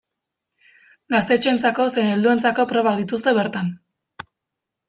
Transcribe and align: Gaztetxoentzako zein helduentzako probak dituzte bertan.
Gaztetxoentzako 1.15 1.87
zein 1.97 2.09
helduentzako 2.13 2.65
probak 2.73 2.99
dituzte 3.03 3.35
bertan. 3.41 3.71